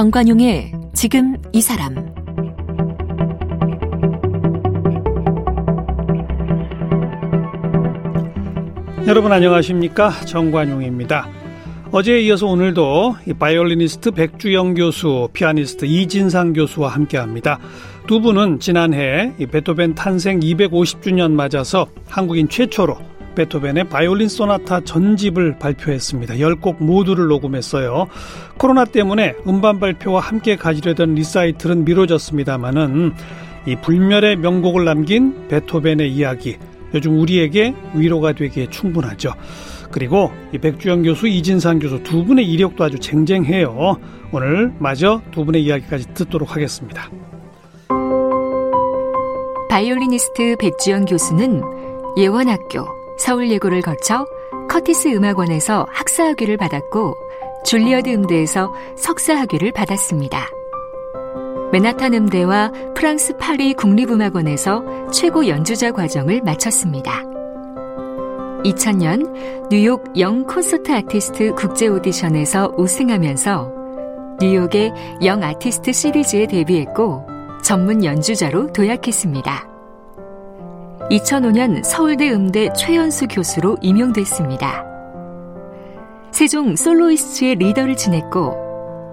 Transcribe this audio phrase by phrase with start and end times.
[0.00, 1.94] 정관용의 지금 이 사람
[9.06, 11.28] 여러분 안녕하십니까 정관용입니다.
[11.92, 17.58] 어제에 이어서 오늘도 바이올리니스트 백주영 교수, 피아니스트 이진상 교수와 함께합니다.
[18.06, 22.96] 두 분은 지난해 베토벤 탄생 250주년 맞아서 한국인 최초로
[23.34, 26.34] 베토벤의 바이올린 소나타 전집을 발표했습니다.
[26.34, 28.06] 10곡 모두를 녹음했어요.
[28.56, 33.12] 코로나 때문에 음반 발표와 함께 가지려던 리사이틀은 미뤄졌습니다만은
[33.66, 36.56] 이 불멸의 명곡을 남긴 베토벤의 이야기
[36.94, 39.32] 요즘 우리에게 위로가 되기에 충분하죠.
[39.90, 43.96] 그리고 이 백주영 교수, 이진상 교수 두 분의 이력도 아주 쟁쟁해요.
[44.32, 47.10] 오늘 마저 두 분의 이야기까지 듣도록 하겠습니다.
[49.68, 51.62] 바이올리니스트 백주영 교수는
[52.16, 52.86] 예원학교,
[53.20, 54.26] 서울예고를 거쳐
[54.68, 57.14] 커티스 음악원에서 학사학위를 받았고
[57.64, 60.48] 줄리어드 음대에서 석사학위를 받았습니다.
[61.72, 67.22] 맨하탄 음대와 프랑스 파리 국립음악원에서 최고 연주자 과정을 마쳤습니다.
[68.64, 73.72] 2000년 뉴욕 영 콘서트 아티스트 국제 오디션에서 우승하면서
[74.40, 74.92] 뉴욕의
[75.24, 77.26] 영 아티스트 시리즈에 데뷔했고
[77.62, 79.69] 전문 연주자로 도약했습니다.
[81.10, 84.84] 2005년 서울대 음대 최연수 교수로 임용됐습니다.
[86.30, 88.54] 세종 솔로이스트의 리더를 지냈고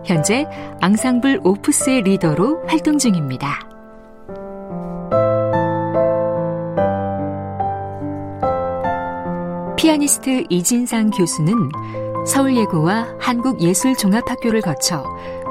[0.06, 0.45] 현재
[0.80, 3.67] 앙상블 오프스의 리더로 활동 중입니다.
[9.76, 11.56] 피아니스트 이진상 교수는
[12.28, 15.04] 서울예고와 한국예술종합학교를 거쳐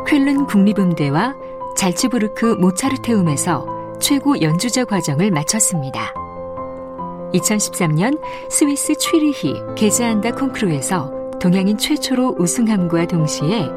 [0.08, 1.34] 쾰른 국립음대와
[1.77, 6.25] 잘츠부르크 모차르테움에서 최고 연주자 과정을 마쳤습니다.
[7.36, 8.18] 2013년
[8.50, 13.69] 스위스 취리히 게즈안다 콩크루에서 동양인 최초로 우승함과 동시에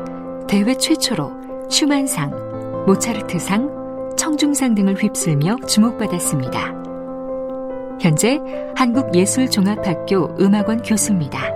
[0.47, 1.31] 대회 최초로
[1.69, 6.79] 슈만상, 모차르트상, 청중상 등을 휩쓸며 주목받았습니다.
[8.01, 8.39] 현재
[8.75, 11.53] 한국예술종합학교 음악원 교수입니다.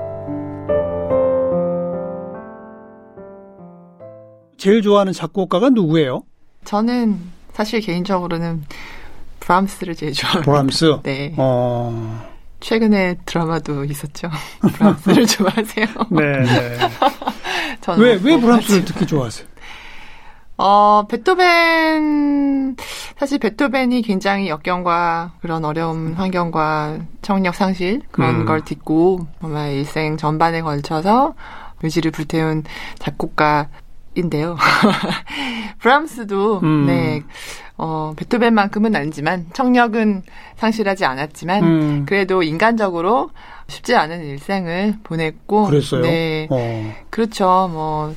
[4.57, 6.23] 제일 좋아하는 작곡가가 누구예요?
[6.63, 7.19] 저는
[7.53, 8.63] 사실 개인적으로는
[9.43, 10.51] 브람스를 제일 좋아합니다.
[10.51, 10.99] 브람스?
[11.03, 11.33] 네.
[11.37, 12.31] 어...
[12.61, 14.29] 최근에 드라마도 있었죠.
[14.61, 15.85] 브람스를 좋아하세요?
[16.11, 16.79] 네, 네.
[17.97, 19.47] 왜, 왜 브람스를 특히 좋아하세요?
[20.55, 22.77] 어, 베토벤,
[23.17, 28.45] 사실 베토벤이 굉장히 역경과 그런 어려운 환경과 청력 상실 그런 음.
[28.45, 31.33] 걸 딛고 정말 일생 전반에 걸쳐서
[31.81, 32.63] 의지를 불태운
[32.97, 33.67] 작곡가
[34.15, 34.57] 인데요.
[35.79, 36.85] 브람스도, 음.
[36.85, 37.23] 네,
[37.77, 40.23] 어, 베토벤만큼은 아니지만 청력은
[40.57, 42.05] 상실하지 않았지만 음.
[42.05, 43.31] 그래도 인간적으로
[43.67, 46.01] 쉽지 않은 일생을 보냈고 그랬어요?
[46.01, 46.47] 네.
[46.49, 46.93] 어.
[47.09, 47.69] 그렇죠.
[47.71, 48.15] 뭐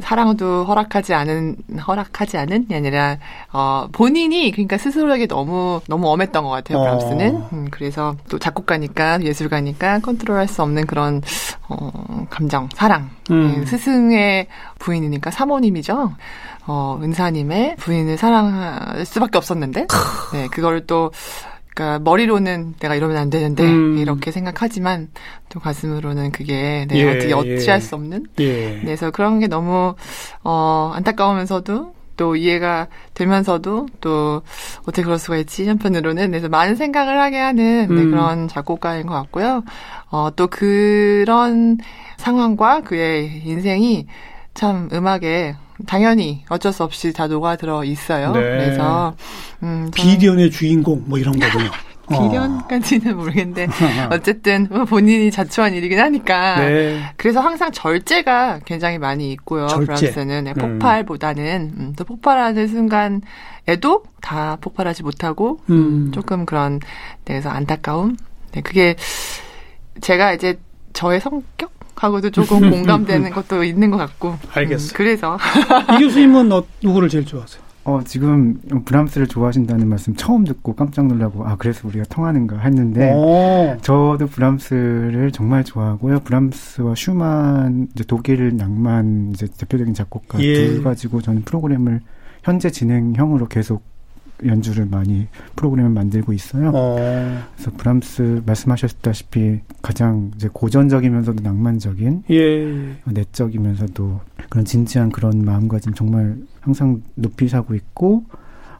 [0.00, 1.56] 사랑도 허락하지 않은
[1.86, 3.18] 허락하지 않은이 아니라
[3.52, 6.82] 어 본인이 그러니까 스스로에게 너무 너무 엄했던 것 같아요 어.
[6.82, 7.36] 브람스는.
[7.52, 11.22] 음, 그래서 또 작곡가니까 예술가니까 컨트롤할 수 없는 그런
[11.68, 13.10] 어 감정 사랑.
[13.30, 13.60] 음.
[13.60, 14.46] 네, 스승의
[14.78, 16.12] 부인이니까 사모님이죠.
[16.66, 19.86] 어 은사님의 부인을 사랑할 수밖에 없었는데.
[20.32, 21.12] 네 그걸 또
[21.74, 23.98] 그러니까 머리로는 내가 이러면 안 되는데 음.
[23.98, 25.08] 이렇게 생각하지만
[25.48, 27.80] 또 가슴으로는 그게 내가 예, 어떻게 어찌할 예.
[27.80, 28.26] 수 없는.
[28.38, 28.78] 예.
[28.80, 29.94] 그래서 그런 게 너무
[30.44, 34.42] 어 안타까우면서도 또 이해가 되면서도 또
[34.82, 37.96] 어떻게 그럴 수가 있지 한편으로는 그래서 많은 생각을 하게 하는 네, 음.
[37.96, 39.64] 네, 그런 작곡가인 것 같고요.
[40.10, 41.78] 어 또 그런
[42.18, 44.06] 상황과 그의 인생이
[44.54, 45.56] 참 음악에
[45.86, 48.32] 당연히 어쩔 수 없이 다 녹아 들어 있어요.
[48.32, 48.40] 네.
[48.40, 49.14] 그래서
[49.62, 51.70] 음, 비련의 주인공 뭐 이런 거군요.
[52.06, 53.66] 비련까지는 모르겠는데
[54.12, 57.02] 어쨌든 뭐 본인이 자초한 일이긴 하니까 네.
[57.16, 59.66] 그래서 항상 절제가 굉장히 많이 있고요.
[59.68, 59.86] 절제.
[59.86, 60.78] 브람스는 네, 음.
[60.78, 66.12] 폭발보다는 음, 또 폭발하는 순간에도 다 폭발하지 못하고 음.
[66.12, 66.80] 조금 그런
[67.24, 68.16] 데서 안타까움.
[68.52, 68.96] 네, 그게
[70.00, 70.58] 제가 이제
[70.92, 74.36] 저의 성격 하고도 조금 공감되는 것도 있는 것 같고.
[74.52, 74.88] 알겠어요.
[74.88, 75.38] 음, 그래서
[75.94, 77.64] 이 교수님은 어, 누구를 제일 좋아하세요?
[77.86, 83.76] 어, 지금 브람스를 좋아하신다는 말씀 처음 듣고 깜짝 놀라고, 아, 그래서 우리가 통하는가 했는데, 오.
[83.82, 86.20] 저도 브람스를 정말 좋아하고요.
[86.20, 90.54] 브람스와 슈만, 이제 독일 낭만, 이제 대표적인 작곡가 예.
[90.54, 92.00] 둘 가지고 저는 프로그램을
[92.42, 93.82] 현재 진행형으로 계속
[94.44, 96.70] 연주를 많이 프로그램을 만들고 있어요.
[96.74, 96.96] 어.
[97.54, 102.96] 그래서 브람스 말씀하셨다시피 가장 이제 고전적이면서도 낭만적인, 예.
[103.04, 104.20] 내적이면서도
[104.50, 108.24] 그런 진지한 그런 마음가짐 정말 항상 높이 사고 있고,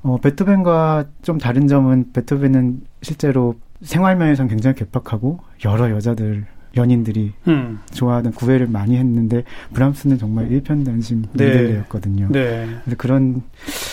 [0.02, 7.78] 어, 베토벤과 좀 다른 점은 베토벤은 실제로 생활면에선 굉장히 괴팍하고 여러 여자들 연인들이 음.
[7.92, 12.28] 좋아하는 구애를 많이 했는데 브람스는 정말 일편단심 멘델레였거든요.
[12.30, 12.68] 네.
[12.84, 12.94] 네.
[12.96, 13.42] 그런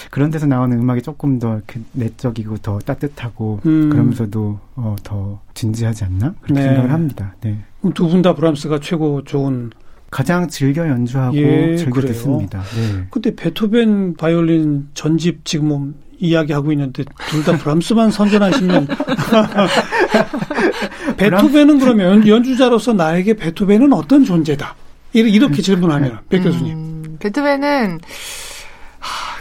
[0.10, 3.90] 그런 데서 나오는 음악이 조금 더 이렇게 내적이고 더 따뜻하고 음.
[3.90, 6.68] 그러면서도 어, 더 진지하지 않나 그렇게 네.
[6.68, 7.36] 생각을 합니다.
[7.42, 7.58] 네.
[7.94, 9.72] 두 분 다 브람스가 최고 좋은
[10.12, 12.12] 가장 즐겨 연주하고 예, 즐겨 그래요.
[12.14, 12.60] 듣습니다.
[12.62, 13.08] 네.
[13.10, 18.88] 근데 베토벤 바이올린 전집 지금 뭐 이야기하고 있는데 둘 다 브람스만 선전하시면
[21.18, 24.76] 베토벤은 그러면 연주자로서 나에게 베토벤은 어떤 존재다?
[25.14, 26.74] 이렇게 질문하면 백 교수님.
[26.74, 28.00] 음, 베토벤은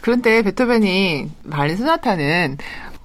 [0.03, 2.59] 그런데 베토벤이 바이올린 소나타는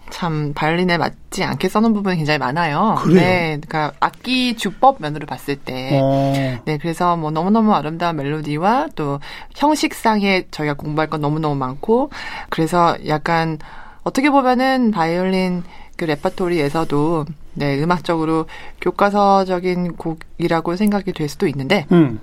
[0.09, 2.95] 참 바이올린에 맞지 않게 써놓은 부분이 굉장히 많아요.
[2.99, 3.19] 그래요?
[3.19, 6.61] 네, 그러니까 악기 주법 면으로 봤을 때, 어.
[6.65, 9.19] 네, 그래서 뭐 너무 너무 아름다운 멜로디와 또
[9.55, 12.11] 형식상에 저희가 공부할 건 너무 너무 많고,
[12.49, 13.57] 그래서 약간
[14.03, 15.63] 어떻게 보면은 바이올린
[15.97, 18.45] 그 레퍼토리에서도 네 음악적으로
[18.81, 21.85] 교과서적인 곡이라고 생각이 될 수도 있는데.
[21.91, 22.19] 음.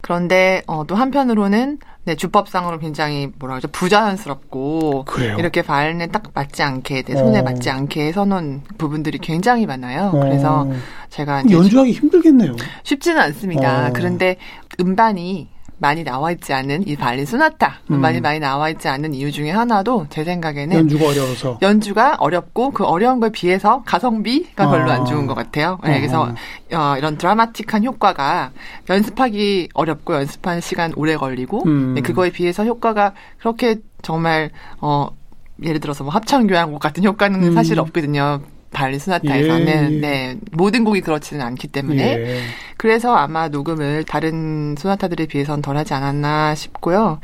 [0.00, 5.34] 그런데 어, 또 한편으로는 네, 주법상으로 굉장히 뭐라 그러죠 부자연스럽고 그래요?
[5.40, 7.42] 이렇게 발에 딱 맞지 않게 내 손에 어.
[7.42, 10.12] 맞지 않게 서놓은 부분들이 굉장히 많아요.
[10.14, 10.20] 어.
[10.20, 10.68] 그래서
[11.10, 12.54] 제가 연주하기 힘들겠네요.
[12.84, 13.88] 쉽지는 않습니다.
[13.88, 13.90] 어.
[13.92, 14.36] 그런데
[14.78, 15.48] 음반이
[15.78, 18.00] 많이 나와 있지 않은 이 발린 소나타 음.
[18.00, 22.84] 많이 많이 나와 있지 않은 이유 중에 하나도 제 생각에는 연주가 어려워서 연주가 어렵고 그
[22.84, 24.70] 어려운 걸 비해서 가성비가 어.
[24.70, 25.78] 별로 안 좋은 것 같아요.
[25.84, 26.32] 네, 그래서
[26.72, 28.52] 어, 이런 드라마틱한 효과가
[28.88, 31.94] 연습하기 어렵고 연습하는 시간 오래 걸리고 음.
[31.94, 34.50] 네, 그거에 비해서 효과가 그렇게 정말
[34.80, 35.08] 어
[35.62, 37.54] 예를 들어서 뭐 합창 교향곡 같은 효과는 음.
[37.54, 38.40] 사실 없거든요.
[38.72, 40.00] 발리 스나타에서는 예, 예.
[40.00, 42.40] 네 모든 곡이 그렇지는 않기 때문에 예.
[42.76, 47.20] 그래서 아마 녹음을 다른 소나타들에 비해서는 덜하지 않았나 싶고요.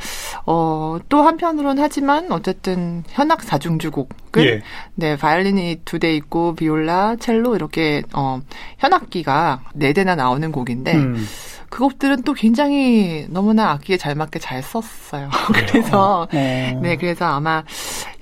[0.47, 4.63] 어, 또 한편으로는 하지만 어쨌든 현악 사중주곡을 예.
[4.95, 8.41] 네 바이올린이 두 대 있고 비올라, 첼로 이렇게 어,
[8.79, 10.95] 현악기가 네 대나 나오는 곡인데.
[10.95, 11.27] 음.
[11.71, 15.31] 그 곡들은 또 굉장히 너무나 악기에 잘 맞게 잘 썼어요.
[15.71, 16.79] 그래서 네.
[16.83, 17.65] 네, 그래서 아마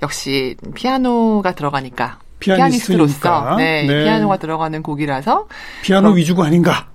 [0.01, 4.03] 역시 피아노가 들어가니까 피아니스트로서 네, 네.
[4.03, 5.47] 피아노가 들어가는 곡이라서
[5.83, 6.87] 피아노 그럼, 위주가 아닌가?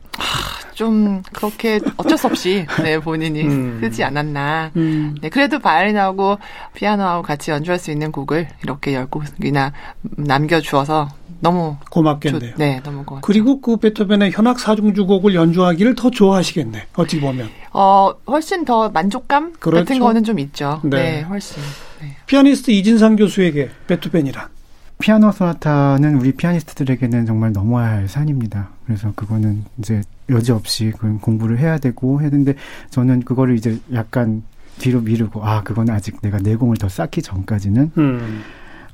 [0.75, 3.79] 좀 그렇게 어쩔 수 없이 네, 본인이 음.
[3.81, 4.73] 쓰지 않았나.
[4.77, 5.17] 음.
[5.23, 6.37] 네, 그래도 바이올린하고
[6.75, 9.73] 피아노하고 같이 연주할 수 있는 곡을 이렇게 열 곡이나
[10.03, 11.09] 남겨주어서
[11.41, 12.53] 너무 고맙겠네요.
[12.53, 13.23] 좋, 네, 너무 고맙.
[13.23, 16.89] 그리고 그 베토벤의 현악 사중주곡을 연주하기를 더 좋아하시겠네.
[16.95, 17.49] 어찌 보면.
[17.73, 19.85] 어, 훨씬 더 만족감 그렇죠?
[19.85, 20.81] 같은 거는 좀 있죠.
[20.85, 21.63] 네, 네 훨씬.
[22.03, 22.17] 네.
[22.27, 24.56] 피아니스트 이진상 교수에게 베토벤이란
[24.99, 28.71] 피아노 소나타는 우리 피아니스트들에게는 정말 넘어야 할 산입니다.
[28.87, 32.55] 그래서 그거는 이제 여지없이 그 공부를 해야 되고 했는데
[32.91, 34.43] 저는 그거를 이제 약간
[34.79, 38.43] 뒤로 미루고 아 그건 아직 내가 내공을 더 쌓기 전까지는 음.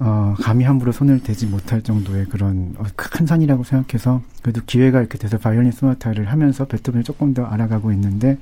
[0.01, 5.19] 어 감히 함부로 손을 대지 못할 정도의 그런 어, 큰 산이라고 생각해서 그래도 기회가 이렇게
[5.19, 8.39] 돼서 바이올린 소나타를 하면서 베토벤을 조금 더 알아가고 있는데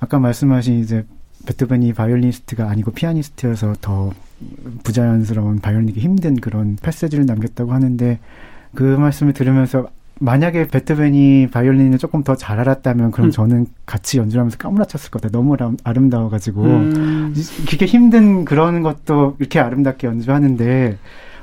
[0.00, 1.04] 아까 말씀하신 이제
[1.46, 4.12] 베토벤이 바이올리니스트가 아니고 피아니스트여서 더
[4.84, 8.18] 부자연스러운 바이올린이기 힘든 그런 passage를 남겼다고 하는데
[8.74, 9.88] 그 말씀을 들으면서
[10.22, 13.30] 만약에 베토벤이 바이올린을 조금 더 잘 알았다면 그럼 음.
[13.30, 15.32] 저는 같이 연주를 하면서 까무라쳤을 것 같아요.
[15.42, 17.34] 너무 아름다워가지고 음.
[17.68, 20.98] 그게 힘든 그런 것도 이렇게 아름답게 연주하는데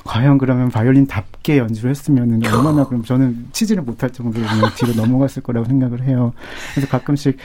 [0.07, 6.03] 과연 그러면 바이올린답게 연주를 했으면 얼마나 그럼 저는 치지를 못할 정도로 뒤로 넘어갔을 거라고 생각을
[6.03, 6.33] 해요.
[6.73, 7.37] 그래서 가끔씩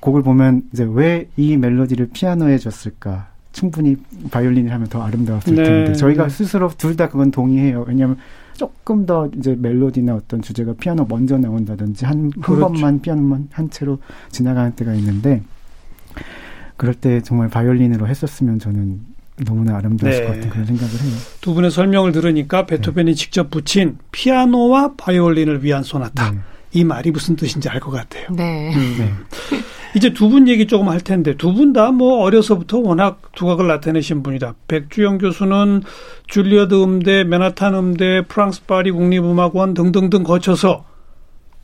[0.00, 3.28] 곡을 보면 이제 왜 이 멜로디를 피아노에 줬을까?
[3.52, 3.96] 충분히
[4.30, 5.62] 바이올린을 하면 더 아름다웠을 네.
[5.64, 7.84] 텐데 저희가 스스로 둘 다 그건 동의해요.
[7.88, 8.16] 왜냐하면
[8.54, 12.60] 조금 더 이제 멜로디나 어떤 주제가 피아노 먼저 나온다든지 한, 한 그렇죠.
[12.60, 13.98] 번만 피아노만 한 채로
[14.30, 15.42] 지나가는 때가 있는데
[16.76, 19.00] 그럴 때 정말 바이올린으로 했었으면 저는
[19.44, 20.26] 너무나 아름다웠을 네.
[20.26, 21.12] 것 같은 그런 생각을 해요.
[21.40, 23.14] 두 분의 설명을 들으니까 베토벤이 네.
[23.14, 26.30] 직접 붙인 피아노와 바이올린을 위한 소나타.
[26.30, 26.38] 네.
[26.72, 28.26] 이 말이 무슨 뜻인지 알 것 같아요.
[28.30, 28.74] 네.
[28.74, 28.96] 음.
[28.98, 29.12] 네.
[29.94, 34.22] 이제 두 분 얘기 조금 할 텐데 두 분 다 뭐 어려서부터 워낙 두각을 나타내신
[34.22, 34.54] 분이다.
[34.68, 35.82] 백주영 교수는
[36.26, 40.84] 줄리어드 음대, 맨하탄 음대, 프랑스 파리 국립음악원 등등등 거쳐서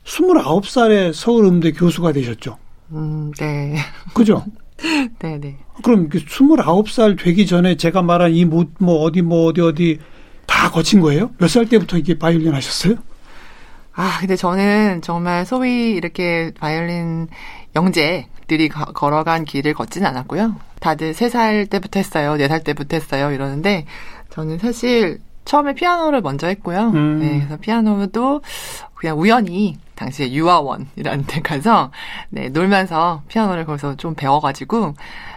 [0.05, 2.57] 29살에 서울 음대 교수가 되셨죠.
[2.91, 3.75] 음, 네.
[4.13, 4.43] 그죠?
[5.19, 5.37] 네네.
[5.39, 5.57] 네.
[5.83, 9.99] 그럼 29살 되기 전에 제가 말한 이 뭐, 뭐 어디 뭐 어디 어디
[10.45, 11.31] 다 거친 거예요?
[11.39, 12.95] 몇 살 때부터 이게 바이올린 하셨어요?
[13.95, 17.27] 아, 근데 저는 정말 소위 이렇게 바이올린
[17.75, 20.55] 영재들이 거, 걸어간 길을 걷지는 않았고요.
[20.79, 22.35] 다들 3살 때부터 했어요.
[22.37, 23.31] 4살 때부터 했어요.
[23.31, 23.85] 이러는데
[24.31, 26.91] 저는 사실 처음에 피아노를 먼저 했고요.
[26.93, 27.19] 음.
[27.19, 28.41] 네, 그래서 피아노도
[29.03, 31.91] 그냥 우연히 당시에 유아원이라는 데 가서
[32.29, 34.93] 네, 놀면서 피아노를 거기서 좀 배워가지고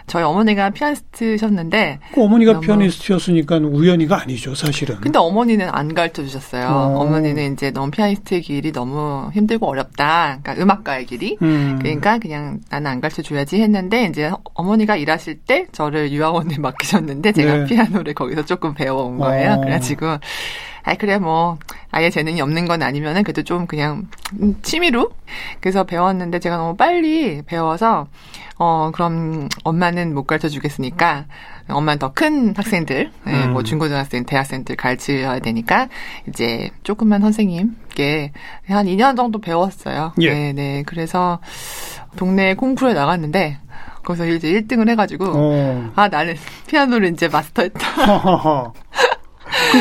[0.06, 2.61] 저희 어머니가 피아니스트셨는데 그 어머니가.
[2.61, 5.00] 피아니스트였으니까 우연히가 아니죠, 사실은.
[5.00, 6.68] 근데 어머니는 안 가르쳐 주셨어요.
[6.68, 7.04] 어.
[7.06, 10.38] 머니는 이제 너무 피아니스트의 길이 너무 힘들고 어렵다.
[10.44, 11.37] 그러니까 음악가의 길이.
[11.42, 11.80] 음.
[11.82, 17.56] 그러니까 그냥 나는 안 가르쳐 줘야지 했는데 이제 어머니가 일하실 때 저를 유아원에 맡기셨는데 제가
[17.56, 17.64] 네.
[17.64, 19.54] 피아노를 거기서 조금 배워온 거예요.
[19.54, 19.61] 어.
[19.61, 20.18] 그래가지고
[20.87, 21.59] 아 그래 뭐
[21.90, 24.07] 아예 재능이 없는 건 아니면은 그래도 좀 그냥
[24.62, 25.11] 취미로
[25.61, 28.07] 그래서 배웠는데 제가 너무 빨리 배워서
[28.57, 31.26] 어 그럼 엄마는 못 가르쳐 주겠으니까
[31.69, 33.52] 엄마는 더 큰 학생들, 네, 음.
[33.52, 35.88] 뭐 중고등학생, 대학생들 가르쳐야 되니까
[36.28, 38.33] 이제 조금만 선생님께
[38.69, 40.12] 한 2년 정도 배웠어요.
[40.21, 40.33] 예.
[40.33, 40.83] 네, 네.
[40.87, 41.40] 그래서
[42.16, 43.59] 동네 콩쿠르에 나갔는데
[44.05, 45.93] 거기서 이제 1등을 해가지고 어.
[45.97, 46.37] 아 나는
[46.69, 47.81] 피아노를 이제 마스터했다.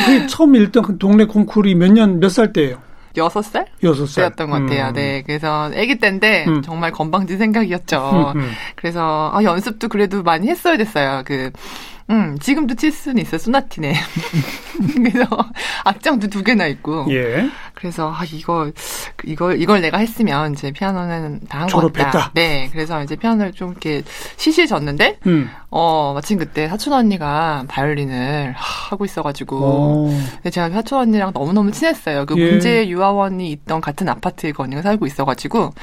[0.05, 2.77] 그 처음 1등 동네 콩쿠르이 몇 년, 몇 살 때예요?
[3.17, 3.65] 여섯 살?
[3.81, 4.23] 여섯 살.
[4.35, 4.87] 때였던 것 같아요.
[4.89, 4.93] 음.
[4.93, 5.23] 네.
[5.25, 6.61] 그래서 아기 때인데 음.
[6.61, 8.33] 정말 건방진 생각이었죠.
[8.35, 8.51] 음, 음.
[8.75, 11.23] 그래서 아, 연습도 그래도 많이 했어야 됐어요.
[11.25, 11.49] 그
[12.11, 13.39] 음, 지금도 칠 수는 있어요.
[13.39, 13.95] 소나티네.
[14.95, 15.27] 그래서
[15.83, 17.07] 악장도 두 개나 있고.
[17.09, 17.49] 예.
[17.73, 18.71] 그래서 아 이거
[19.23, 22.31] 이걸 이걸 내가 했으면 이제 피아노는 다한것 같다.
[22.35, 22.69] 네.
[22.71, 24.03] 그래서 이제 피아노를 좀 이렇게
[24.37, 25.49] 시시해졌는데 음.
[25.71, 31.71] 어 마침 그때 사촌 언니가 바이올린을 하고 있어 가지고 근데 제가 사촌 언니랑 너무 너무
[31.71, 32.25] 친했어요.
[32.27, 32.51] 그 예.
[32.51, 35.73] 문제 유아원이 있던 같은 아파트에 그 언니가 살고 있어 가지고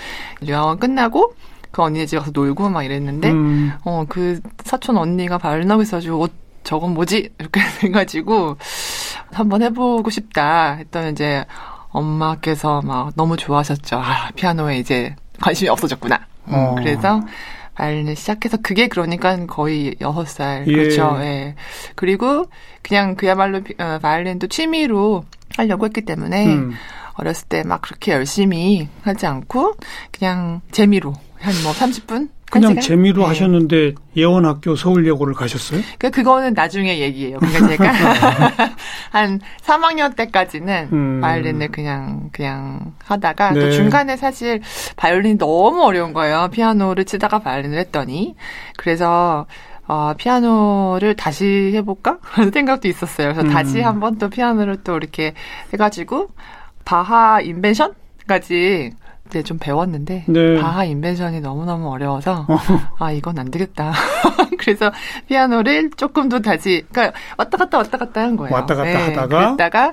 [0.46, 1.34] 유아원 끝나고
[1.72, 3.72] 그 언니네 집 가서 놀고 막 이랬는데 음.
[3.84, 6.28] 어그 사촌 언니가 발나고 있어가지고 어,
[6.62, 8.56] 저건 뭐지 이렇게 돼가지고
[9.32, 11.44] 한번 해보고 싶다 했더니 이제
[11.88, 13.96] 엄마께서 막 너무 좋아하셨죠.
[13.96, 16.20] 아 피아노에 이제 관심이 없어졌구나.
[16.48, 16.74] 음, 어.
[16.76, 17.20] 그래서
[17.74, 20.72] 바이올린을 시작해서 그게 그러니까 거의 여섯 살 예.
[20.72, 21.16] 그렇죠.
[21.20, 21.54] 예.
[21.94, 22.46] 그리고
[22.82, 25.24] 그냥 그야말로 어, 바이올린도 취미로
[25.56, 26.72] 하려고 했기 때문에 음.
[27.14, 29.74] 어렸을 때 막 그렇게 열심히 하지 않고
[30.10, 32.28] 그냥 재미로 한뭐 30분?
[32.52, 33.28] 그냥 재미로 네.
[33.28, 35.80] 하셨는데 예원학교 서울예고를 가셨어요?
[35.98, 37.38] 그 그거는 나중에 얘기예요.
[37.38, 37.92] 그러니까 제가
[39.10, 41.20] 한 3학년 때까지는 음.
[41.22, 43.60] 바이올린을 그냥 그냥 하다가 네.
[43.60, 44.60] 또 중간에 사실
[44.96, 46.48] 바이올린이 너무 어려운 거예요.
[46.52, 48.36] 피아노를 치다가 바이올린을 했더니
[48.76, 49.46] 그래서
[49.86, 52.18] 어, 피아노를 다시 해볼까?
[52.18, 53.32] 그런 생각도 있었어요.
[53.32, 53.50] 그래서 음.
[53.50, 55.32] 다시 한번 또 피아노를 또 이렇게
[55.72, 56.28] 해가지고
[56.84, 58.92] 바하 인벤션까지
[59.32, 60.60] 네, 좀 배웠는데 네.
[60.60, 62.58] 바하 인벤션이 너무너무 어려워서 어.
[62.98, 63.92] 아 이건 안 되겠다.
[64.62, 64.92] 그래서
[65.28, 68.54] 피아노를 조금 더 다시 그러니까 왔다 갔다 왔다 갔다 한 거예요.
[68.54, 69.92] 왔다 갔다 네, 하다가 그랬다가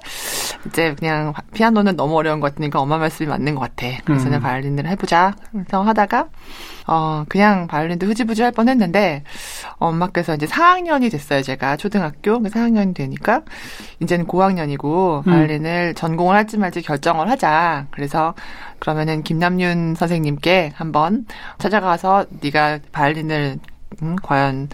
[0.68, 3.88] 이제 그냥 피아노는 너무 어려운 것 같으니까 엄마 말씀이 맞는 것 같아.
[4.06, 4.26] 그래서 음.
[4.26, 5.34] 그냥 바이올린을 해보자.
[5.52, 6.28] 그래서 하다가
[6.88, 9.24] 어, 그냥 바이올린도 흐지부지 할 뻔했는데
[9.78, 11.42] 엄마께서 이제 4학년이 됐어요.
[11.42, 13.42] 제가 초등학교 4학년이 되니까
[14.00, 15.32] 이제는 고학년이고 음.
[15.32, 17.88] 바이올린을 전공을 할지 말지 결정을 하자.
[17.92, 18.34] 그래서
[18.80, 21.26] 그러면은 김남윤 선생님께 한번
[21.58, 23.60] 찾아가서 네가 바이올린을
[24.02, 24.70] 음, 과연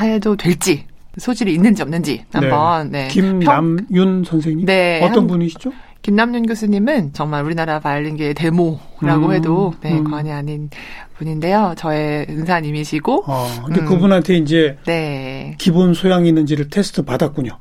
[0.00, 0.84] 해도 될지
[1.18, 3.04] 소질이 있는지 없는지 한번 네.
[3.04, 3.08] 네.
[3.08, 4.24] 김남윤 평...
[4.24, 5.26] 선생님 네, 어떤 한...
[5.26, 5.72] 분이시죠?
[6.02, 10.04] 김남윤 교수님은 정말 우리나라 바이올린계의 데모라고 음, 해도 네, 음.
[10.04, 10.70] 과언이 아닌
[11.18, 11.74] 분인데요.
[11.76, 13.24] 저의 은사님이시고.
[13.26, 15.56] 어, 근데 음, 그분한테 이제 네.
[15.58, 17.58] 기본 소양이 있는지를 테스트 받았군요.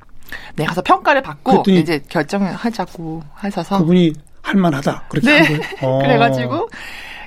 [0.57, 5.37] 네, 가서 평가를 받고 이제 결정을 하자고 하셔서 그분이 할만하다 그렇게 네.
[5.37, 5.61] 한 거예요.
[5.81, 5.99] 어.
[6.03, 6.69] 그래가지고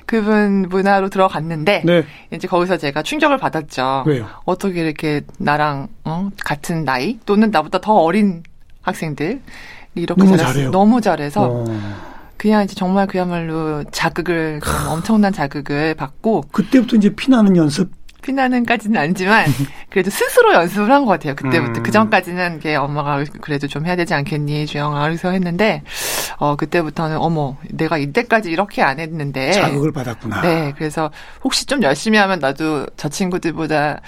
[0.09, 2.03] 그분 문화로 들어갔는데 네.
[2.33, 4.05] 이제 거기서 제가 충격을 받았죠.
[4.07, 4.25] 왜요?
[4.43, 6.31] 어떻게 이렇게 나랑 어?
[6.43, 8.41] 같은 나이 또는 나보다 더 어린
[8.81, 9.39] 학생들
[9.93, 10.71] 이렇게 너무 잘해요.
[10.71, 11.65] 너무 잘해서 어.
[12.37, 19.45] 그냥 이제 정말 그야말로 자극을 엄청난 자극을 받고 그때부터 이제 피나는 연습 피나는까지는 아니지만
[19.89, 21.35] 그래도 스스로 연습을 한 것 같아요.
[21.35, 21.83] 그때부터 음.
[21.83, 25.81] 그 전까지는 게 엄마가 그래도 좀 해야 되지 않겠니 주영아 그래서 했는데
[26.37, 30.41] 어 그때부터는 어머 내가 이때까지 이렇게 안 했는데 자극을 받았구나.
[30.41, 31.11] 네, 그래서
[31.43, 34.01] 혹시 좀 열심히 하면 나도 저 친구들보다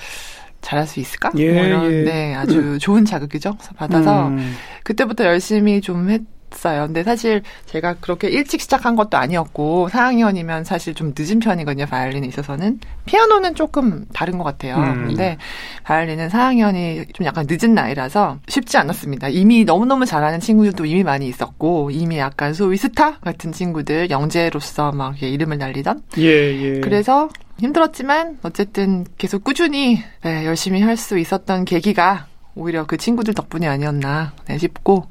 [0.62, 1.32] 잘할 수 있을까?
[1.38, 2.03] 예, 뭐 이런, 예.
[2.03, 3.58] 네, 아주 좋은 자극이죠.
[3.77, 4.56] 받아서 음.
[4.84, 6.22] 그때부터 열심히 좀 했.
[6.65, 11.86] 어요 근데 사실 제가 그렇게 일찍 시작한 것도 아니었고 4학년이면 사실 좀 늦은 편이거든요.
[11.86, 14.75] 바이올린에 있어서는 피아노는 조금 다른 것 같아요.
[14.75, 15.08] 음.
[15.08, 15.38] 근데
[15.84, 19.29] 바이올린은 4학년이 좀 약간 늦은 나이라서 쉽지 않았습니다.
[19.29, 25.22] 이미 너무너무 잘하는 친구들도 이미 많이 있었고 이미 약간 소위 스타 같은 친구들 영재로서 막
[25.22, 26.79] 이름을 날리던 예, 예.
[26.81, 27.29] 그래서
[27.60, 34.34] 힘들었지만 어쨌든 계속 꾸준히 네, 열심히 할 수 있었던 계기가 오히려 그 친구들 덕분이 아니었나
[34.48, 35.05] 네, 싶고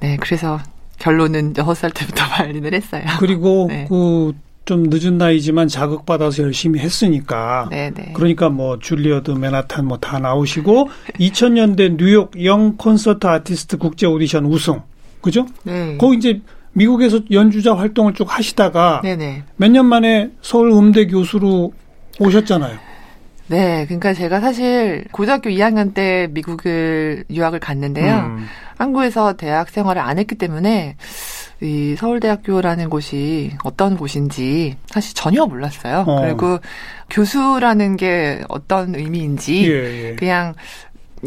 [0.00, 0.58] 네 그래서
[0.98, 3.02] 결론은 여섯 살 때부터 바이올린을 했어요.
[3.18, 3.86] 그리고 네.
[3.88, 7.68] 그좀 늦은 나이지만 자극받아서 열심히 했으니까.
[7.70, 7.90] 네네.
[7.94, 8.12] 네.
[8.14, 10.88] 그러니까 뭐 줄리어드 맨하탄 뭐 다 나오시고
[11.18, 14.80] 2000년대 뉴욕 영 콘서트 아티스트 국제 오디션 우승.
[15.22, 15.46] 그죠?
[15.64, 15.96] 네.
[15.98, 16.40] 거기 이제
[16.72, 19.00] 미국에서 연주자 활동을 쭉 하시다가
[19.56, 21.72] 몇 년 만에 서울 음대 교수로
[22.20, 22.78] 오셨잖아요.
[23.50, 28.18] 네, 그러니까 제가 사실 고등학교 2학년 때 미국을 유학을 갔는데요.
[28.18, 28.46] 음.
[28.78, 30.94] 한국에서 대학 생활을 안 했기 때문에
[31.60, 36.04] 이 서울대학교라는 곳이 어떤 곳인지 사실 전혀 몰랐어요.
[36.06, 36.20] 어.
[36.22, 36.60] 그리고
[37.10, 40.14] 교수라는 게 어떤 의미인지 예, 예.
[40.14, 40.54] 그냥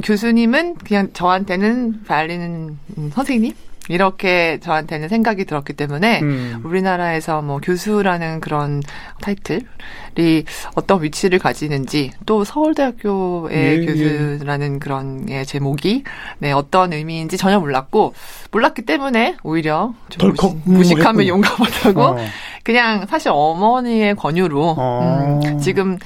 [0.02, 2.80] 교수님은 그냥 저한테는 바이올린
[3.12, 3.54] 선생님
[3.90, 6.62] 이렇게 저한테는 생각이 들었기 때문에 음.
[6.64, 8.82] 우리나라에서 뭐 교수라는 그런
[9.22, 13.86] 타이틀이 어떤 위치를 가지는지 또 서울대학교의 예, 예.
[13.86, 14.80] 교수라는 예.
[14.80, 16.04] 그런 예, 제목이
[16.40, 18.14] 네, 어떤 의미인지 전혀 몰랐고
[18.52, 22.18] 몰랐기 때문에 오히려 좀 무식, 하면 용감하다고 어.
[22.64, 25.40] 그냥 사실 어머니의 권유로 어.
[25.44, 25.98] 음, 지금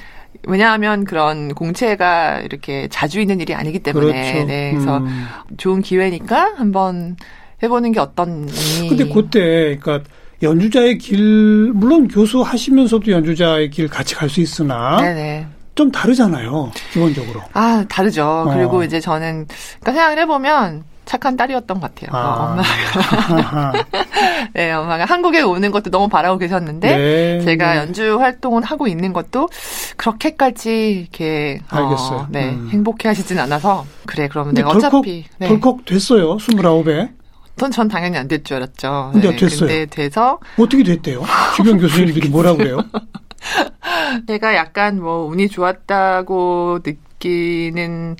[0.43, 4.47] 왜냐하면 그런 공채가 이렇게 자주 있는 일이 아니기 때문에 그렇죠.
[4.47, 5.25] 네, 그래서 음.
[5.57, 7.17] 좋은 기회니까 한번
[7.63, 8.47] 해보는 게 어떤.
[8.87, 10.09] 근데 그때, 그러니까
[10.43, 15.01] 연주자의 길, 물론 교수 하시면서도 연주자의 길 같이 갈 수 있으나.
[15.01, 15.47] 네네.
[15.75, 17.41] 좀 다르잖아요, 기본적으로.
[17.53, 18.23] 아, 다르죠.
[18.47, 18.53] 어.
[18.53, 19.47] 그리고 이제 저는,
[19.79, 22.09] 그러니까 생각을 해보면, 착한 딸이었던 것 같아요.
[22.13, 22.27] 아.
[22.27, 23.73] 어, 엄마가.
[24.53, 27.79] 네, 엄마가 한국에 오는 것도 너무 바라고 계셨는데, 네, 제가 네.
[27.79, 29.47] 연주 활동을 하고 있는 것도
[29.95, 31.59] 그렇게까지 이렇게.
[31.69, 32.17] 알겠어요.
[32.17, 32.69] 어, 네, 음.
[32.71, 35.25] 행복해 하시진 않아서, 그래, 그러면 내가 덜컥, 어차피.
[35.37, 35.47] 네.
[35.47, 37.09] 덜컥 됐어요, 29에.
[37.57, 39.09] 전, 전 당연히 안 될 줄 알았죠.
[39.13, 39.59] 근데 네, 됐어요.
[39.67, 41.23] 근데 돼서 어떻게 됐대요?
[41.55, 42.79] 주변 교수님들이 뭐라 그래요?
[44.27, 48.15] 내가 약간 뭐 운이 좋았다고 느끼는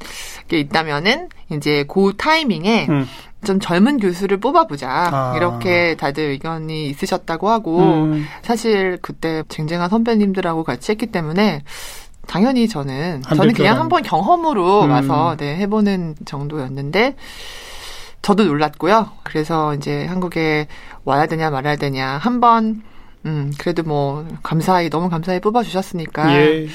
[0.47, 3.07] 게 있다면은 이제 그 타이밍에 음.
[3.45, 5.33] 좀 젊은 교수를 뽑아보자 아.
[5.37, 8.25] 이렇게 다들 의견이 있으셨다고 하고 음.
[8.41, 11.63] 사실 그때 쟁쟁한 선배님들하고 같이 했기 때문에
[12.27, 14.91] 당연히 저는 저는 그냥 한번 경험으로 음.
[14.91, 17.15] 와서 네 해보는 정도였는데
[18.27, 19.09] 저도 놀랐고요.
[19.23, 20.67] 그래서 이제 한국에
[21.05, 22.81] 와야 되냐 말아야 되냐 한번
[23.25, 26.35] 음 그래도 뭐 감사히 너무 감사히 뽑아 주셨으니까.
[26.35, 26.67] 예.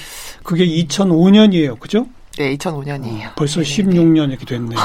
[0.45, 2.07] 그게 2005년이에요, 그죠?
[2.39, 3.27] 네, 2005년이에요.
[3.29, 3.85] 어, 벌써 네네.
[3.85, 4.79] 16년 이렇게 됐네요.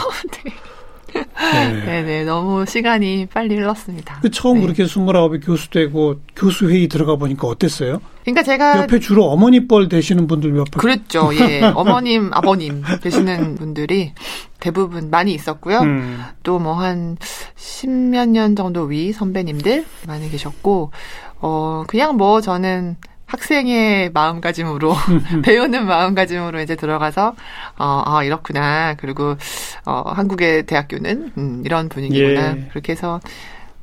[1.14, 1.24] 네.
[1.72, 1.86] 네.
[1.86, 4.20] 네 네, 너무 시간이 빨리 흘렀습니다.
[4.22, 4.64] 그 처음 네.
[4.64, 8.02] 그렇게 29에 교수 되고 교수 회의 들어가 보니까 어땠어요?
[8.28, 10.82] 그러니까 제가 옆에 주로 어머니 뻘 되시는 분들 몇 분?
[10.82, 11.30] 그랬죠.
[11.34, 14.12] 예, 어머님, 아버님 되시는 분들이
[14.60, 15.80] 대부분 많이 있었고요.
[15.80, 16.22] 음.
[16.44, 17.16] 또뭐 한
[17.56, 20.92] 십몇 년 정도 위 선배님들 많이 계셨고,
[21.40, 24.94] 어 그냥 뭐 저는 학생의 마음가짐으로
[25.44, 27.34] 배우는 마음가짐으로 이제 들어가서
[27.78, 29.38] 어, 아 이렇구나 그리고
[29.86, 32.68] 어, 한국의 대학교는 음, 이런 분위기구나 예.
[32.72, 33.22] 그렇게 해서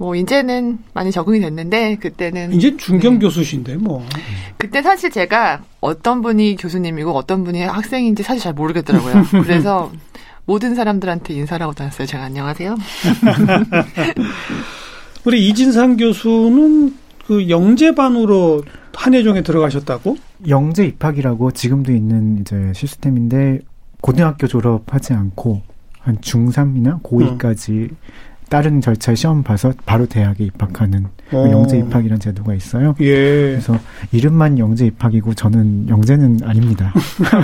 [0.04, 3.20] 뭐 이제는 많이 적응이 됐는데 그때는 이제 중견 네.
[3.20, 4.06] 교수신데 뭐
[4.58, 9.24] 그때 사실 제가 어떤 분이 교수님이고 어떤 분이 학생인지 사실 잘 모르겠더라고요.
[9.42, 9.90] 그래서
[10.44, 12.06] 모든 사람들한테 인사를 하고 다녔어요.
[12.06, 12.76] 제가 안녕하세요.
[15.24, 16.94] 우리 이진상 교수는
[17.26, 18.62] 그 영재반으로
[18.92, 20.18] 한예종에 들어가셨다고?
[20.48, 23.60] 영재 입학이라고 지금도 있는 이제 시스템인데
[24.02, 25.62] 고등학교 졸업하지 않고
[26.00, 27.96] 한 중3이나 고2까지 음.
[28.48, 31.50] 다른 절차 시험 봐서 바로 대학에 입학하는 그 어.
[31.50, 32.94] 영재 입학이라는 제도가 있어요.
[33.00, 33.14] 예.
[33.50, 33.78] 그래서
[34.12, 36.92] 이름만 영재 입학이고 저는 영재는 아닙니다.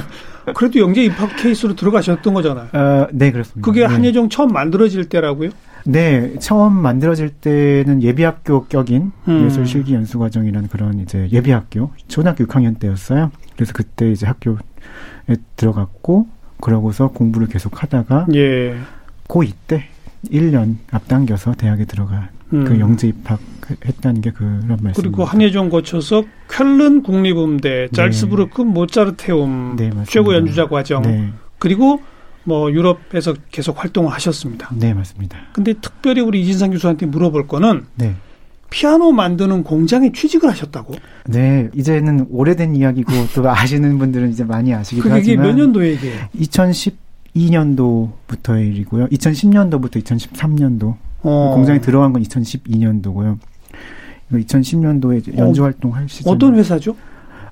[0.55, 2.69] 그래도 영재 입학 케이스로 들어가셨던 거잖아요.
[2.73, 3.65] 어, 네, 그렇습니다.
[3.65, 3.87] 그게 네.
[3.87, 5.51] 한예종 처음 만들어질 때라고요?
[5.85, 9.45] 네, 처음 만들어질 때는 예비학교 격인 음.
[9.47, 13.31] 예술실기 연수과정이라는 그런 이제 예비학교 초등학교 6학년 때였어요.
[13.55, 14.57] 그래서 그때 이제 학교에
[15.57, 16.27] 들어갔고
[16.61, 18.77] 그러고서 공부를 계속 하다가 예.
[19.29, 19.85] 고2 때
[20.29, 22.65] 1년 앞당겨서 대학에 들어가 음.
[22.65, 25.03] 그 영재 입학했다는 게 그런 말씀.
[25.03, 27.89] 그리고 한예종 거쳐서 쾰른 국립음대, 네.
[27.93, 31.03] 잘스부르크 모차르테움 네, 최고 연주자 과정.
[31.03, 31.31] 네.
[31.59, 32.01] 그리고
[32.45, 34.71] 뭐 유럽에서 계속 활동을 하셨습니다.
[34.75, 35.39] 네, 맞습니다.
[35.53, 38.17] 근데 특별히 우리 이진상 교수한테 물어볼 거는 네.
[38.71, 40.95] 피아노 만드는 공장에 취직을 하셨다고?
[41.27, 46.21] 네, 이제는 오래된 이야기고 또 아시는 분들은 이제 많이 아시기도 그게 하지만 몇 년도 얘기예요?
[47.41, 49.07] 2012년도부터 일이고요.
[49.09, 51.53] 2010년도부터 2013년도 어.
[51.55, 53.39] 공장에 들어간 건 2012년도고요.
[54.33, 56.97] 2010년도에 연주 어, 활동 할 시즌 어떤 회사죠?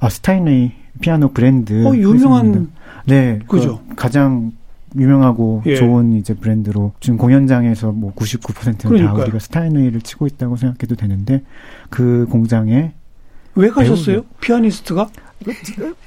[0.01, 1.87] 아 스타인웨이 피아노 브랜드.
[1.87, 2.73] 어 유명한 회사입니다.
[3.07, 3.81] 네, 그죠.
[3.89, 4.53] 그 가장
[4.97, 5.77] 유명하고 예.
[5.77, 11.43] 좋은 이제 브랜드로 지금 공연장에서 뭐 99%는 다 우리가 스타인웨이를 치고 있다고 생각해도 되는데
[11.91, 12.93] 그 공장에
[13.55, 14.23] 왜 가셨어요?
[14.23, 15.11] 배우 피아니스트가?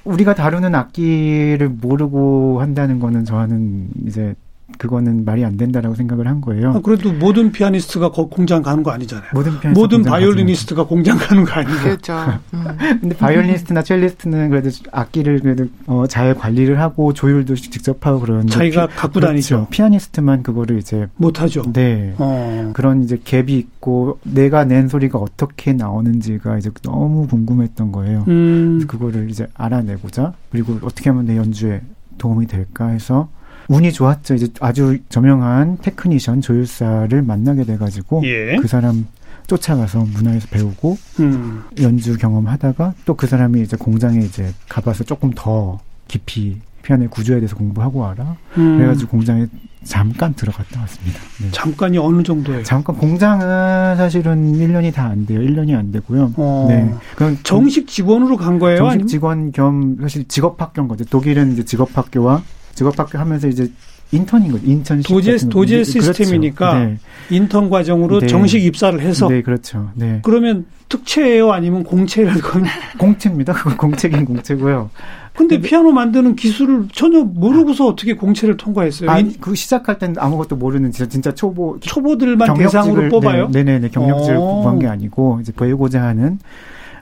[0.03, 4.35] 우리가 다루는 악기를 모르고 한다는 거는 저는 이제
[4.77, 6.71] 그거는 말이 안 된다라고 생각을 한 거예요.
[6.71, 9.29] 아, 그래도 모든 피아니스트가 공장 가는 거 아니잖아요.
[9.33, 11.79] 모든 피아니스트 모든 바이올리니스트가 공장 가는 거 아니에요.
[11.79, 12.13] 그렇죠.
[12.53, 12.63] 음.
[13.01, 18.87] 근데 바이올리니스트나 첼리스트는 그래도 악기를 그래도 어, 잘 관리를 하고 조율도 직접 하고 그러는데 자기가
[18.87, 19.55] 피, 갖고 다니죠.
[19.55, 19.69] 그렇죠.
[19.69, 21.63] 피아니스트만 그거를 이제 못 하죠.
[21.73, 22.13] 네.
[22.17, 22.71] 어.
[22.73, 28.25] 그런 이제 갭이 있고 내가 낸 소리가 어떻게 나오는지가 이제 너무 궁금했던 거예요.
[28.27, 28.85] 음.
[28.87, 31.81] 그거를 이제 알아내고자 그리고 어떻게 하면 내 연주에
[32.17, 33.29] 도움이 될까 해서
[33.71, 34.35] 운이 좋았죠.
[34.35, 38.57] 이제 아주 저명한 테크니션 조율사를 만나게 돼가지고 예.
[38.57, 39.07] 그 사람
[39.47, 41.63] 쫓아가서 문하에서 배우고 음.
[41.81, 47.55] 연주 경험하다가 또 그 사람이 이제 공장에 이제 가봐서 조금 더 깊이 피아노의 구조에 대해서
[47.55, 48.35] 공부하고 와라.
[48.57, 48.77] 음.
[48.77, 49.45] 그래가지고 공장에
[49.83, 51.19] 잠깐 들어갔다 왔습니다.
[51.41, 51.49] 네.
[51.51, 52.63] 잠깐이 어느 정도예요?
[52.63, 55.39] 잠깐 공장은 사실은 1년이 다 안 돼요.
[55.39, 56.33] 1년이 안 되고요.
[56.37, 56.65] 어.
[56.69, 56.93] 네.
[57.15, 58.77] 그럼 정식 직원으로 간 거예요?
[58.77, 59.07] 정식 아니면?
[59.07, 61.05] 직원 겸 사실 직업학교인 거죠.
[61.05, 62.41] 독일은 이제 직업학교와
[62.73, 63.71] 직업학교 하면서 이제
[64.11, 64.65] 인턴인 거죠.
[64.65, 65.91] 인턴 도제 도제 그렇죠.
[65.91, 66.89] 시스템이니까 그렇죠.
[66.89, 66.97] 네.
[67.35, 68.27] 인턴 과정으로 네.
[68.27, 69.89] 정식 입사를 해서 네, 그렇죠.
[69.95, 70.19] 네.
[70.23, 72.63] 그러면 특채예요, 아니면 공채라는 건
[72.99, 73.53] 공채입니다.
[73.53, 74.89] 그건 공채긴 공채고요.
[75.33, 75.61] 근데 네.
[75.61, 79.09] 피아노 만드는 기술을 전혀 모르고서 어떻게 공채를 통과했어요?
[79.09, 83.49] 아, 그 시작할 때는 아무것도 모르는 진짜, 진짜 초보 초보들만 대상으로 뽑아요?
[83.49, 86.39] 네, 네, 네 경력직을 뽑은 게 아니고 이제 배우고자 하는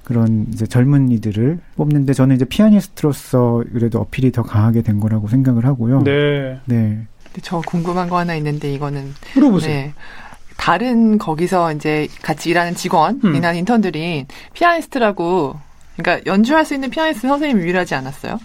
[0.10, 6.02] 그런 이제 젊은이들을 뽑는데 저는 이제 피아니스트로서 그래도 어필이 더 강하게 된 거라고 생각을 하고요.
[6.02, 6.60] 네.
[6.66, 7.06] 네.
[7.44, 9.72] 저 궁금한 거 하나 있는데 이거는 물어보세요.
[9.72, 9.94] 네.
[10.58, 13.56] 다른 거기서 이제 같이 일하는 직원이나 음.
[13.56, 15.56] 인턴들이 피아니스트라고
[15.96, 18.40] 그러니까 연주할 수 있는 피아니스트 선생님이 유일하지 않았어요?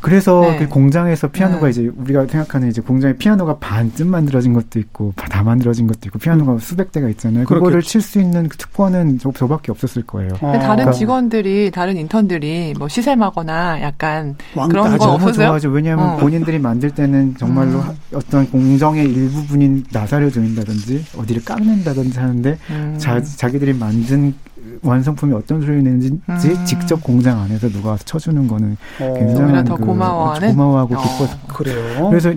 [0.00, 0.58] 그래서 네.
[0.58, 1.70] 그 공장에서 피아노가 네.
[1.70, 6.52] 이제 우리가 생각하는 이제 공장에 피아노가 반쯤 만들어진 것도 있고 다 만들어진 것도 있고 피아노가
[6.52, 6.58] 음.
[6.58, 7.44] 수백 대가 있잖아요.
[7.44, 10.32] 그거를 칠 수 있는 그 특권은 저, 저밖에 없었을 거예요.
[10.40, 10.52] 아.
[10.52, 14.36] 다른 그러니까 직원들이 다른 인턴들이 뭐 시샘하거나 약간
[14.68, 15.46] 그런 거 없었어요?
[15.46, 15.68] 좋아하죠.
[15.70, 16.16] 왜냐하면 어.
[16.16, 17.96] 본인들이 만들 때는 정말로 음.
[18.14, 22.96] 어떤 공정의 일부분이 나사려 조인다든지 어디를 깎는다든지 하는데 음.
[22.98, 24.34] 자, 자기들이 만든
[24.82, 26.64] 완성품이 어떤 소리를 내는지 음.
[26.64, 29.14] 직접 공장 안에서 누가 와서 쳐주는 거는 어.
[29.18, 31.02] 굉장히 더 그, 고마워하는 고마워하고 어.
[31.02, 32.08] 기뻐서 그래요.
[32.08, 32.32] 그래서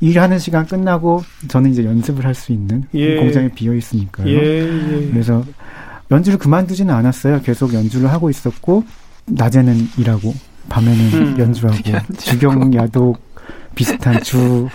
[0.00, 3.16] 일하는 시간 끝나고 저는 이제 연습을 할 수 있는 예.
[3.16, 4.26] 공장에 비어 있으니까요.
[4.26, 5.10] 예, 예.
[5.10, 5.44] 그래서
[6.10, 7.40] 연주를 그만두지는 않았어요.
[7.42, 8.84] 계속 연주를 하고 있었고
[9.26, 10.34] 낮에는 일하고
[10.68, 11.38] 밤에는 음.
[11.38, 11.78] 연주하고
[12.18, 13.18] 주경 야독
[13.74, 14.68] 비슷한 주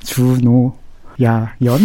[0.00, 0.74] 주노
[1.22, 1.78] 야, 연?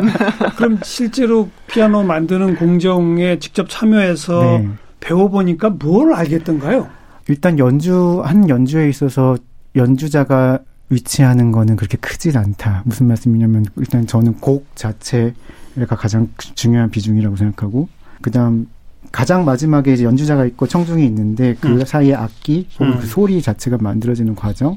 [0.56, 4.68] 그럼 실제로 피아노 만드는 공정에 직접 참여해서 네.
[5.00, 6.88] 배워보니까 뭘 알겠던가요?
[7.28, 9.36] 일단 연주, 한 연주에 있어서
[9.76, 10.58] 연주자가
[10.90, 12.82] 위치하는 거는 그렇게 크질 않다.
[12.84, 17.88] 무슨 말씀이냐면, 일단 저는 곡 자체가 가장 중요한 비중이라고 생각하고,
[18.20, 18.68] 그 다음
[19.12, 21.84] 가장 마지막에 이제 연주자가 있고 청중이 있는데 그 음.
[21.84, 22.98] 사이에 악기 혹은 음.
[23.00, 24.76] 그 소리 자체가 만들어지는 과정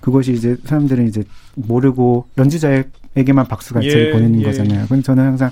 [0.00, 4.44] 그것이 이제 사람들은 이제 모르고 연주자에게만 박수 가치를 예, 보내는 예.
[4.44, 4.86] 거잖아요.
[4.86, 5.50] 그럼 저는 항상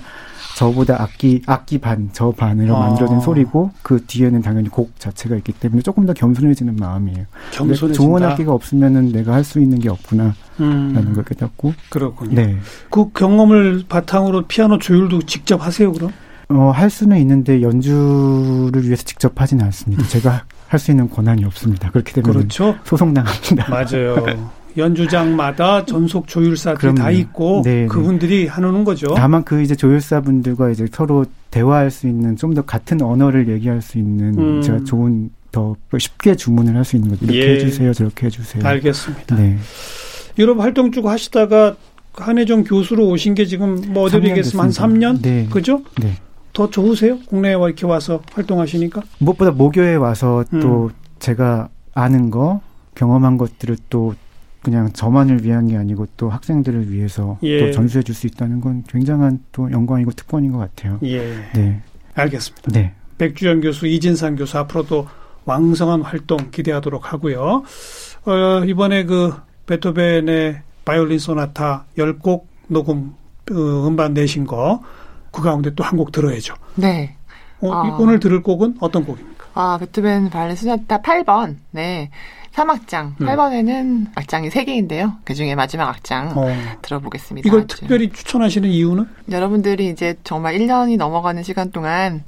[0.55, 2.79] 저보다 악기 악기 반 저 반으로 아.
[2.79, 7.25] 만들어진 소리고 그 뒤에는 당연히 곡 자체가 있기 때문에 조금 더 겸손해지는 마음이에요.
[7.51, 7.93] 겸손해진다.
[7.93, 11.13] 좋은 악기가 없으면은 내가 할 수 있는 게 없구나라는 음.
[11.13, 12.35] 걸 깨닫고 그렇군요.
[12.35, 12.57] 네.
[12.89, 16.11] 그 경험을 바탕으로 피아노 조율도 직접 하세요, 그럼?
[16.49, 20.03] 어, 할 수는 있는데 연주를 위해서 직접 하지는 않습니다.
[20.03, 20.07] 음.
[20.07, 21.89] 제가 할 수 있는 권한이 없습니다.
[21.91, 22.75] 그렇게 되면 그렇죠?
[22.83, 23.69] 소송 나갑니다.
[23.69, 24.25] 맞아요.
[24.77, 26.97] 연주장마다 전속 조율사들이 그럼요.
[26.99, 27.87] 다 있고 네, 네.
[27.87, 29.07] 그분들이 하는 거죠.
[29.15, 33.97] 다만 그 이제 조율사분들과 이제 서로 대화할 수 있는 좀 더 같은 언어를 얘기할 수
[33.97, 34.61] 있는 음.
[34.61, 37.25] 제가 좋은 더 쉽게 주문을 할 수 있는 거죠.
[37.25, 37.55] 이렇게 예.
[37.55, 38.65] 해주세요, 저렇게 해주세요.
[38.65, 39.35] 알겠습니다.
[39.35, 39.57] 네.
[40.37, 41.75] 유럽 활동 쭉 하시다가
[42.13, 45.21] 한혜정 교수로 오신 게 지금 뭐 어디 비겠으면 한 3년?
[45.21, 45.47] 네.
[45.49, 45.81] 그죠?
[46.01, 46.17] 네.
[46.57, 47.19] 더 좋으세요?
[47.27, 49.03] 국내에 이렇게 와서 활동하시니까?
[49.19, 50.59] 무엇보다 모교에 와서 음.
[50.59, 50.89] 또
[51.19, 52.61] 제가 아는 거,
[52.95, 54.15] 경험한 것들을 또
[54.63, 57.59] 그냥 저만을 위한 게 아니고 또 학생들을 위해서 예.
[57.59, 60.97] 또 전수해 줄 수 있다는 건 굉장한 또 영광이고 특권인 것 같아요.
[61.03, 61.19] 예.
[61.53, 61.83] 네.
[62.15, 62.71] 알겠습니다.
[62.71, 62.93] 네.
[63.19, 65.07] 백주연 교수, 이진상 교수 앞으로도
[65.45, 67.63] 왕성한 활동 기대하도록 하고요.
[68.25, 69.31] 어, 이번에 그
[69.67, 73.13] 베토벤의 바이올린 소나타 10곡 녹음
[73.51, 74.81] 어, 음반 내신 거
[75.31, 76.55] 그 가운데 또 한 곡 들어야죠.
[76.75, 77.15] 네.
[77.61, 77.97] 어, 아.
[77.99, 79.45] 오늘 들을 곡은 어떤 곡입니까?
[79.55, 81.55] 아, 베토벤 발레 소나타 8번.
[81.71, 82.09] 네.
[82.53, 83.13] 3악장.
[83.21, 83.25] 음.
[83.27, 85.17] 8번에는 악장이 3개인데요.
[85.23, 86.47] 그 중에 마지막 악장 어.
[86.81, 87.47] 들어보겠습니다.
[87.47, 87.77] 이걸 아주.
[87.79, 89.05] 특별히 추천하시는 이유는?
[89.31, 92.23] 여러분들이 이제 정말 1년이 넘어가는 시간 동안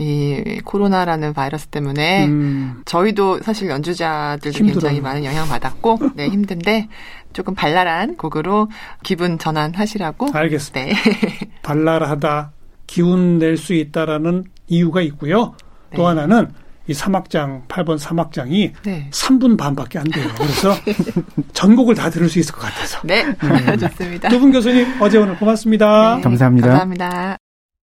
[0.00, 2.82] 이 코로나라는 바이러스 때문에 음.
[2.84, 4.72] 저희도 사실 연주자들도 힘들어요.
[4.74, 6.88] 굉장히 많은 영향 받았고 네 힘든데
[7.32, 8.68] 조금 발랄한 곡으로
[9.02, 10.86] 기분 전환하시라고 알겠습니다.
[10.86, 10.94] 네.
[11.62, 12.52] 발랄하다
[12.86, 15.54] 기운 낼 수 있다라는 이유가 있고요.
[15.90, 15.96] 네.
[15.96, 16.48] 또 하나는
[16.86, 19.08] 이 3악장, 8번 3악장이 네.
[19.10, 20.26] 3분 반밖에 안 돼요.
[20.36, 20.74] 그래서
[21.52, 23.00] 전곡을 다 들을 수 있을 것 같아서.
[23.04, 23.76] 네, 음.
[23.78, 24.28] 좋습니다.
[24.30, 26.16] 두 분 교수님 어제 오늘 고맙습니다.
[26.16, 26.68] 네, 감사합니다.
[26.68, 27.36] 감사합니다.